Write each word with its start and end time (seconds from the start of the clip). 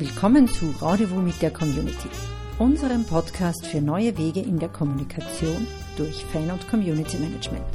Willkommen 0.00 0.48
zu 0.48 0.74
Rendezvous 0.80 1.22
mit 1.22 1.42
der 1.42 1.50
Community, 1.50 2.08
unserem 2.58 3.04
Podcast 3.04 3.66
für 3.66 3.82
neue 3.82 4.16
Wege 4.16 4.40
in 4.40 4.58
der 4.58 4.70
Kommunikation 4.70 5.66
durch 5.98 6.24
Fan- 6.24 6.50
und 6.50 6.66
Community 6.70 7.18
Management. 7.18 7.66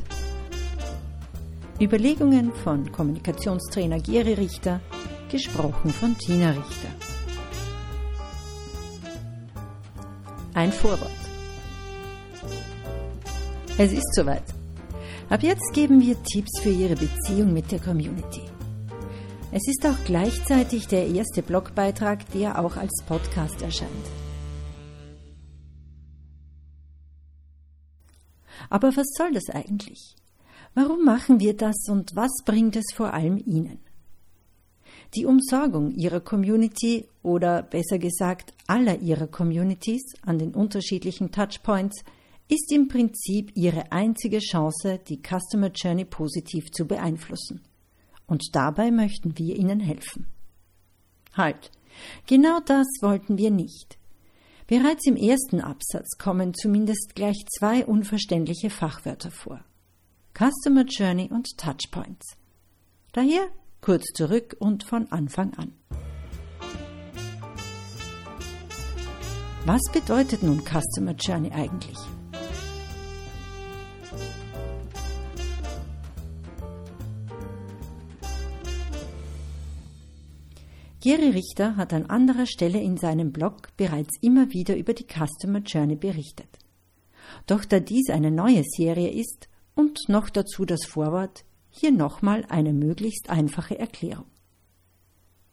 Überlegungen 1.80 2.52
von 2.52 2.92
Kommunikationstrainer 2.92 4.00
Geri 4.00 4.34
Richter, 4.34 4.82
gesprochen 5.30 5.92
von 5.92 6.18
Tina 6.18 6.50
Richter. 6.50 6.90
Ein 10.56 10.72
Vorwort. 10.72 11.12
Es 13.78 13.94
ist 13.94 14.16
soweit. 14.16 14.46
Ab 15.30 15.44
jetzt 15.44 15.72
geben 15.74 16.02
wir 16.02 16.16
Tipps 16.24 16.60
für 16.60 16.70
Ihre 16.70 16.96
Beziehung 16.96 17.54
mit 17.54 17.72
der 17.72 17.80
Community. 17.80 18.55
Es 19.52 19.68
ist 19.68 19.86
auch 19.86 20.04
gleichzeitig 20.06 20.88
der 20.88 21.08
erste 21.08 21.42
Blogbeitrag, 21.42 22.30
der 22.32 22.60
auch 22.60 22.76
als 22.76 23.04
Podcast 23.08 23.62
erscheint. 23.62 23.92
Aber 28.70 28.96
was 28.96 29.08
soll 29.16 29.32
das 29.34 29.50
eigentlich? 29.50 30.16
Warum 30.74 31.06
machen 31.06 31.40
wir 31.40 31.56
das 31.56 31.76
und 31.88 32.16
was 32.16 32.32
bringt 32.44 32.76
es 32.76 32.86
vor 32.94 33.14
allem 33.14 33.38
Ihnen? 33.38 33.80
Die 35.16 35.26
Umsorgung 35.26 35.92
Ihrer 35.92 36.20
Community 36.20 37.08
oder 37.24 37.64
besser 37.64 38.00
gesagt 38.00 38.54
aller 38.68 39.00
Ihrer 39.00 39.28
Communities 39.28 40.16
an 40.24 40.40
den 40.40 40.54
unterschiedlichen 40.54 41.32
Touchpoints 41.32 42.04
ist 42.50 42.72
im 42.72 42.88
Prinzip 42.88 43.52
Ihre 43.56 43.92
einzige 43.92 44.40
Chance, 44.40 45.00
die 45.08 45.22
Customer 45.22 45.72
Journey 45.74 46.06
positiv 46.06 46.72
zu 46.72 46.86
beeinflussen. 46.86 47.62
Und 48.28 48.56
dabei 48.56 48.92
möchten 48.92 49.38
wir 49.38 49.56
Ihnen 49.56 49.80
helfen. 49.80 50.28
Halt, 51.34 51.72
genau 52.28 52.60
das 52.66 52.88
wollten 53.02 53.38
wir 53.38 53.52
nicht. 53.52 53.98
Bereits 54.68 55.06
im 55.06 55.16
ersten 55.16 55.62
Absatz 55.62 56.18
kommen 56.18 56.54
zumindest 56.54 57.14
gleich 57.14 57.38
zwei 57.58 57.86
unverständliche 57.86 58.70
Fachwörter 58.70 59.30
vor. 59.30 59.64
Customer 60.34 60.86
Journey 60.86 61.30
und 61.32 61.58
Touchpoints. 61.58 62.36
Daher 63.14 63.48
kurz 63.80 64.06
zurück 64.14 64.56
und 64.60 64.84
von 64.84 65.12
Anfang 65.12 65.54
an. 65.54 65.74
Was 69.66 69.82
bedeutet 69.94 70.44
nun 70.44 70.62
Customer 70.62 71.14
Journey 71.14 71.52
eigentlich? 71.52 71.98
Gary 81.06 81.30
Richter 81.30 81.78
hat 81.78 81.94
an 81.94 82.08
anderer 82.08 82.48
Stelle 82.48 82.82
in 82.82 82.98
seinem 82.98 83.32
Blog 83.32 83.78
bereits 83.78 84.18
immer 84.22 84.50
wieder 84.50 84.76
über 84.76 84.96
die 84.96 85.06
Customer 85.06 85.60
Journey 85.60 85.96
berichtet. 85.96 86.48
Doch 87.46 87.64
da 87.64 87.80
dies 87.80 88.10
eine 88.10 88.32
neue 88.32 88.64
Serie 88.64 89.12
ist 89.12 89.48
und 89.76 90.10
noch 90.10 90.32
dazu 90.32 90.66
das 90.66 90.84
Vorwort, 90.84 91.46
hier 91.70 91.92
nochmal 91.92 92.44
eine 92.50 92.74
möglichst 92.74 93.30
einfache 93.30 93.78
Erklärung. 93.78 94.26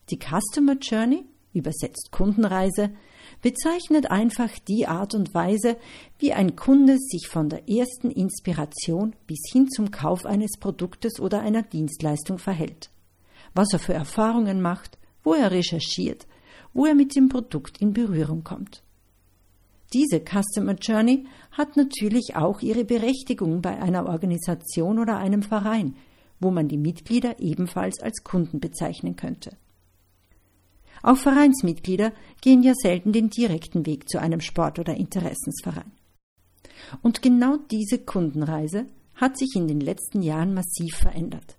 Die 0.09 0.19
Customer 0.19 0.79
Journey, 0.81 1.27
übersetzt 1.53 2.09
Kundenreise, 2.13 2.95
bezeichnet 3.43 4.11
einfach 4.11 4.59
die 4.67 4.87
Art 4.87 5.15
und 5.15 5.35
Weise, 5.35 5.77
wie 6.19 6.33
ein 6.33 6.57
Kunde 6.57 6.97
sich 6.97 7.29
von 7.29 7.51
der 7.51 7.69
ersten 7.69 8.11
Inspiration 8.11 9.15
bis 9.27 9.43
hin 9.53 9.69
zum 9.69 9.91
Kauf 9.91 10.25
eines 10.25 10.53
Produktes 10.59 11.21
oder 11.21 11.41
einer 11.41 11.63
Dienstleistung 11.63 12.39
verhält, 12.39 12.89
was 13.55 13.75
er 13.75 13.81
für 13.81 13.93
Erfahrungen 13.93 14.63
macht, 14.63 14.97
wo 15.23 15.35
er 15.35 15.51
recherchiert, 15.51 16.27
wo 16.73 16.87
er 16.87 16.95
mit 16.95 17.15
dem 17.17 17.29
Produkt 17.29 17.81
in 17.81 17.93
Berührung 17.93 18.45
kommt. 18.45 18.83
Diese 19.93 20.21
Customer 20.21 20.75
Journey 20.75 21.27
hat 21.51 21.77
natürlich 21.77 22.35
auch 22.35 22.61
ihre 22.63 22.85
Berechtigung 22.85 23.61
bei 23.61 23.81
einer 23.81 24.07
Organisation 24.07 24.99
oder 24.99 25.19
einem 25.19 25.43
Verein, 25.43 25.97
wo 26.41 26.51
man 26.51 26.69
die 26.69 26.79
Mitglieder 26.79 27.41
ebenfalls 27.41 28.01
als 28.01 28.25
Kunden 28.25 28.59
bezeichnen 28.59 29.17
könnte. 29.17 29.57
Auch 31.03 31.17
Vereinsmitglieder 31.17 32.13
gehen 32.41 32.63
ja 32.63 32.75
selten 32.75 33.13
den 33.13 33.29
direkten 33.29 33.87
Weg 33.87 34.09
zu 34.09 34.21
einem 34.21 34.41
Sport- 34.41 34.79
oder 34.79 34.95
Interessensverein. 34.95 35.93
Und 37.03 37.23
genau 37.23 37.57
diese 37.71 37.99
Kundenreise 37.99 38.87
hat 39.15 39.37
sich 39.37 39.55
in 39.57 39.69
den 39.69 39.81
letzten 39.81 40.23
Jahren 40.23 40.55
massiv 40.55 40.97
verändert. 40.97 41.57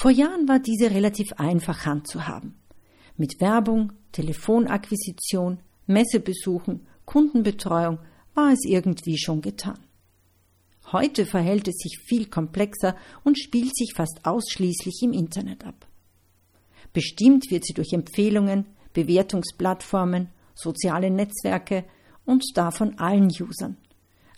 Vor 0.00 0.10
Jahren 0.10 0.48
war 0.48 0.60
diese 0.60 0.90
relativ 0.92 1.34
einfach 1.34 1.84
handzuhaben. 1.84 2.54
Mit 3.18 3.38
Werbung, 3.38 3.92
Telefonakquisition, 4.12 5.58
Messebesuchen, 5.86 6.86
Kundenbetreuung 7.04 7.98
war 8.34 8.50
es 8.50 8.60
irgendwie 8.64 9.18
schon 9.18 9.42
getan. 9.42 9.78
Heute 10.90 11.26
verhält 11.26 11.68
es 11.68 11.76
sich 11.76 11.98
viel 11.98 12.24
komplexer 12.24 12.96
und 13.24 13.38
spielt 13.38 13.76
sich 13.76 13.92
fast 13.94 14.20
ausschließlich 14.24 15.02
im 15.02 15.12
Internet 15.12 15.66
ab. 15.66 15.86
Bestimmt 16.94 17.50
wird 17.50 17.66
sie 17.66 17.74
durch 17.74 17.92
Empfehlungen, 17.92 18.64
Bewertungsplattformen, 18.94 20.30
soziale 20.54 21.10
Netzwerke 21.10 21.84
und 22.24 22.42
davon 22.54 22.98
allen 22.98 23.28
Usern. 23.28 23.76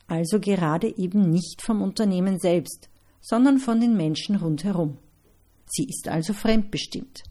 Also 0.09 0.41
gerade 0.41 0.93
eben 0.99 1.31
nicht 1.31 1.63
vom 1.63 1.83
Unternehmen 1.83 2.41
selbst, 2.41 2.89
sondern 3.21 3.61
von 3.61 3.81
den 3.81 3.97
Menschen 3.97 4.35
rundherum. 4.35 4.99
Sie 5.75 5.85
ist 5.85 6.07
also 6.07 6.35
fremdbestimmt. 6.35 7.23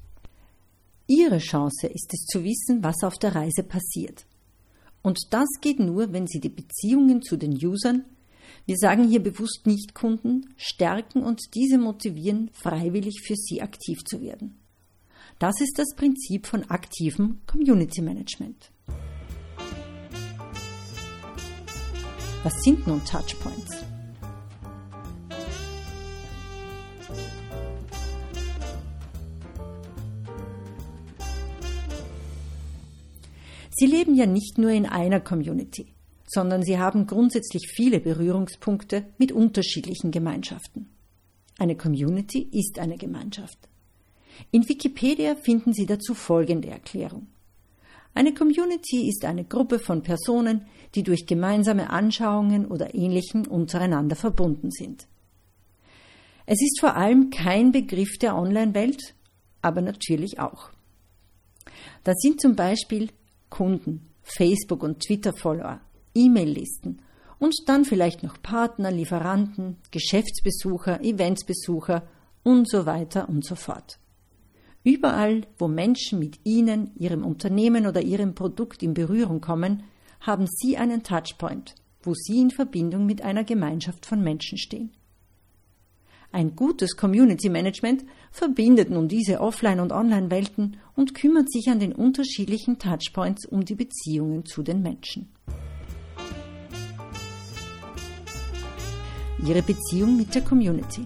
Ihre 1.06 1.38
Chance 1.38 1.86
ist 1.86 2.12
es 2.12 2.26
zu 2.26 2.44
wissen, 2.44 2.84
was 2.84 3.04
auf 3.04 3.20
der 3.20 3.36
Reise 3.36 3.62
passiert. 3.62 4.26
Und 5.04 5.20
das 5.30 5.48
geht 5.62 5.80
nur, 5.80 6.12
wenn 6.12 6.26
Sie 6.26 6.40
die 6.40 6.50
Beziehungen 6.50 7.22
zu 7.22 7.38
den 7.38 7.54
Usern, 7.64 8.04
wir 8.66 8.78
sagen 8.78 9.08
hier 9.08 9.22
bewusst 9.22 9.68
nicht 9.68 9.94
Kunden, 9.94 10.56
stärken 10.58 11.22
und 11.22 11.54
diese 11.54 11.78
motivieren, 11.78 12.50
freiwillig 12.54 13.22
für 13.24 13.36
Sie 13.36 13.62
aktiv 13.62 14.04
zu 14.06 14.22
werden. 14.22 14.58
Das 15.38 15.62
ist 15.62 15.78
das 15.78 15.96
Prinzip 15.96 16.48
von 16.48 16.64
aktivem 16.64 17.42
Community 17.46 18.02
Management. 18.02 18.72
Was 22.44 22.54
sind 22.64 22.88
nun 22.88 23.06
Touchpoints? 23.06 23.84
Sie 33.74 33.86
leben 33.86 34.16
ja 34.16 34.26
nicht 34.26 34.58
nur 34.58 34.72
in 34.72 34.86
einer 34.86 35.22
Community, 35.22 35.94
sondern 36.28 36.62
sie 36.64 36.78
haben 36.78 37.08
grundsätzlich 37.08 37.72
viele 37.74 38.00
Berührungspunkte 38.00 39.06
mit 39.18 39.32
unterschiedlichen 39.32 40.12
Gemeinschaften. 40.12 40.90
Eine 41.58 41.76
Community 41.76 42.50
ist 42.52 42.80
eine 42.80 42.98
Gemeinschaft. 42.98 43.58
In 44.52 44.68
Wikipedia 44.68 45.36
finden 45.36 45.74
Sie 45.74 45.86
dazu 45.86 46.14
folgende 46.14 46.70
Erklärung. 46.70 47.28
Eine 48.14 48.34
Community 48.34 49.08
ist 49.08 49.24
eine 49.24 49.46
Gruppe 49.46 49.80
von 49.80 50.02
Personen, 50.02 50.66
die 50.96 51.04
durch 51.04 51.26
gemeinsame 51.26 51.90
Anschauungen 51.90 52.66
oder 52.66 52.94
Ähnlichem 52.94 53.44
untereinander 53.44 54.16
verbunden 54.16 54.72
sind. 54.72 55.08
Es 56.46 56.62
ist 56.62 56.80
vor 56.82 56.96
allem 56.96 57.30
kein 57.30 57.72
Begriff 57.72 58.18
der 58.18 58.36
Online-Welt, 58.36 59.16
aber 59.62 59.82
natürlich 59.82 60.40
auch. 60.40 60.72
Da 62.04 62.14
sind 62.16 62.42
zum 62.42 62.56
Beispiel 62.56 63.10
Kunden, 63.52 64.10
Facebook- 64.24 64.82
und 64.82 65.02
Twitter-Follower, 65.02 65.80
E-Mail-Listen 66.16 67.04
und 67.38 67.56
dann 67.68 67.86
vielleicht 67.86 68.24
noch 68.24 68.42
Partner, 68.42 68.92
Lieferanten, 68.92 69.78
Geschäftsbesucher, 69.92 71.04
Eventsbesucher 71.04 72.08
und 72.44 72.68
so 72.68 72.88
weiter 72.88 73.30
und 73.30 73.46
so 73.46 73.54
fort. 73.54 74.00
Überall, 74.84 75.42
wo 75.60 75.68
Menschen 75.68 76.18
mit 76.18 76.40
Ihnen, 76.44 76.92
Ihrem 76.96 77.24
Unternehmen 77.24 77.86
oder 77.86 78.02
Ihrem 78.02 78.34
Produkt 78.34 78.82
in 78.82 78.96
Berührung 78.96 79.42
kommen, 79.42 79.84
haben 80.22 80.48
Sie 80.48 80.78
einen 80.78 81.04
Touchpoint, 81.04 81.76
wo 82.02 82.14
Sie 82.16 82.40
in 82.40 82.50
Verbindung 82.50 83.06
mit 83.06 83.22
einer 83.22 83.44
Gemeinschaft 83.44 84.06
von 84.06 84.24
Menschen 84.24 84.58
stehen. 84.58 84.92
Ein 86.34 86.56
gutes 86.56 86.96
Community 86.96 87.50
Management 87.50 88.06
verbindet 88.32 88.90
nun 88.90 89.10
diese 89.10 89.42
Offline- 89.42 89.82
und 89.82 89.92
Online-Welten 89.92 90.78
und 90.96 91.14
kümmert 91.14 91.52
sich 91.52 91.68
an 91.70 91.80
den 91.80 91.92
unterschiedlichen 91.92 92.80
Touchpoints 92.80 93.46
um 93.46 93.66
die 93.66 93.76
Beziehungen 93.76 94.46
zu 94.46 94.64
den 94.64 94.82
Menschen. 94.82 95.30
Ihre 99.46 99.62
Beziehung 99.62 100.16
mit 100.16 100.34
der 100.34 100.44
Community. 100.44 101.06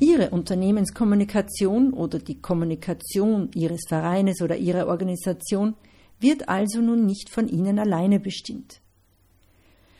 Ihre 0.00 0.30
Unternehmenskommunikation 0.30 1.92
oder 1.92 2.18
die 2.18 2.40
Kommunikation 2.40 3.50
Ihres 3.54 3.82
Vereines 3.88 4.40
oder 4.40 4.56
Ihrer 4.56 4.86
Organisation 4.86 5.74
wird 6.20 6.48
also 6.48 6.80
nun 6.80 7.06
nicht 7.06 7.30
von 7.30 7.48
Ihnen 7.48 7.78
alleine 7.78 8.20
bestimmt. 8.20 8.80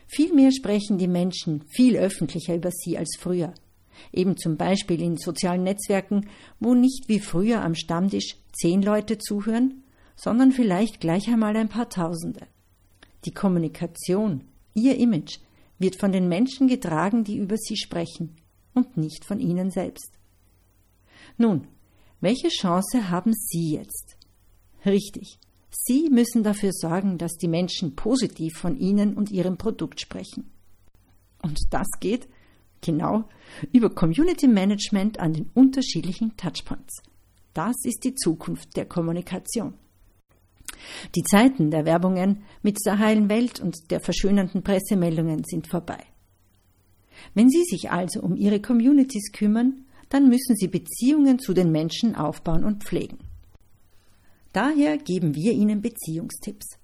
Vielmehr 0.08 0.50
sprechen 0.52 0.96
die 0.96 1.06
Menschen 1.06 1.62
viel 1.68 1.96
öffentlicher 1.96 2.56
über 2.56 2.70
sie 2.70 2.96
als 2.96 3.16
früher. 3.18 3.52
Eben 4.12 4.36
zum 4.36 4.56
Beispiel 4.56 5.02
in 5.02 5.18
sozialen 5.18 5.64
Netzwerken, 5.64 6.28
wo 6.60 6.74
nicht 6.74 7.08
wie 7.08 7.20
früher 7.20 7.62
am 7.62 7.74
Stammtisch 7.74 8.36
zehn 8.52 8.80
Leute 8.80 9.18
zuhören, 9.18 9.82
sondern 10.16 10.52
vielleicht 10.52 11.00
gleich 11.00 11.28
einmal 11.28 11.56
ein 11.56 11.68
paar 11.68 11.90
Tausende. 11.90 12.46
Die 13.26 13.32
Kommunikation, 13.32 14.44
ihr 14.74 14.96
Image, 14.96 15.38
wird 15.78 15.96
von 15.96 16.10
den 16.10 16.28
Menschen 16.28 16.68
getragen, 16.68 17.22
die 17.22 17.36
über 17.36 17.56
sie 17.56 17.76
sprechen, 17.76 18.36
und 18.74 18.96
nicht 18.96 19.24
von 19.24 19.40
ihnen 19.40 19.70
selbst. 19.70 20.12
Nun, 21.36 21.68
welche 22.20 22.48
Chance 22.48 23.10
haben 23.10 23.32
Sie 23.32 23.74
jetzt? 23.74 24.16
Richtig, 24.86 25.38
Sie 25.70 26.08
müssen 26.10 26.42
dafür 26.42 26.72
sorgen, 26.72 27.18
dass 27.18 27.36
die 27.36 27.48
Menschen 27.48 27.94
positiv 27.94 28.54
von 28.56 28.76
Ihnen 28.78 29.14
und 29.14 29.30
Ihrem 29.30 29.58
Produkt 29.58 30.00
sprechen. 30.00 30.50
Und 31.42 31.58
das 31.70 31.86
geht, 32.00 32.28
genau, 32.80 33.24
über 33.72 33.90
Community 33.90 34.48
Management 34.48 35.20
an 35.20 35.34
den 35.34 35.50
unterschiedlichen 35.54 36.36
Touchpoints. 36.36 37.02
Das 37.54 37.76
ist 37.84 38.04
die 38.04 38.14
Zukunft 38.14 38.76
der 38.76 38.86
Kommunikation. 38.86 39.74
Die 41.14 41.22
Zeiten 41.22 41.70
der 41.70 41.84
Werbungen 41.84 42.44
mit 42.62 42.78
der 42.86 42.98
heilen 42.98 43.28
Welt 43.28 43.60
und 43.60 43.90
der 43.90 44.00
verschönernden 44.00 44.62
Pressemeldungen 44.62 45.42
sind 45.44 45.66
vorbei. 45.66 45.98
Wenn 47.34 47.50
Sie 47.50 47.64
sich 47.64 47.90
also 47.90 48.20
um 48.20 48.36
Ihre 48.36 48.60
Communities 48.60 49.32
kümmern, 49.32 49.84
dann 50.08 50.28
müssen 50.28 50.56
Sie 50.56 50.68
Beziehungen 50.68 51.38
zu 51.38 51.52
den 51.52 51.72
Menschen 51.72 52.14
aufbauen 52.14 52.64
und 52.64 52.84
pflegen. 52.84 53.18
Daher 54.52 54.98
geben 54.98 55.34
wir 55.34 55.52
Ihnen 55.52 55.82
Beziehungstipps. 55.82 56.78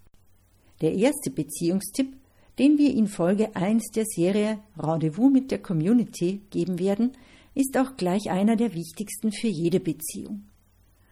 Der 0.81 0.93
erste 0.95 1.31
Beziehungstipp, 1.31 2.15
den 2.59 2.79
wir 2.79 2.93
in 2.95 3.09
Folge 3.09 3.57
1 3.57 3.91
der 3.95 4.05
Serie 4.05 4.59
Rendezvous 4.77 5.33
mit 5.33 5.51
der 5.51 5.61
Community 5.61 6.43
geben 6.51 6.79
werden, 6.79 7.13
ist 7.55 7.77
auch 7.79 7.97
gleich 7.97 8.31
einer 8.31 8.57
der 8.57 8.75
wichtigsten 8.75 9.33
für 9.33 9.49
jede 9.49 9.81
Beziehung. 9.81 10.45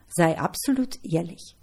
Sei 0.09 0.39
absolut 0.39 0.99
ehrlich. 1.05 1.57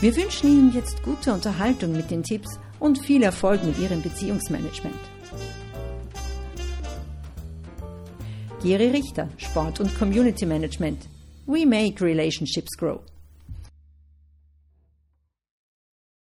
Wir 0.00 0.16
wünschen 0.16 0.50
Ihnen 0.50 0.72
jetzt 0.72 1.02
gute 1.02 1.32
Unterhaltung 1.32 1.92
mit 1.92 2.10
den 2.10 2.22
Tipps 2.22 2.58
und 2.80 2.98
viel 2.98 3.22
Erfolg 3.22 3.62
mit 3.62 3.78
Ihrem 3.78 4.02
Beziehungsmanagement. 4.02 4.94
Geri 8.62 8.88
Richter, 8.88 9.28
Sport 9.36 9.80
und 9.80 9.94
Community 9.96 10.46
Management. 10.46 11.06
We 11.46 11.64
make 11.64 12.00
relationships 12.00 12.74
grow. 12.76 13.02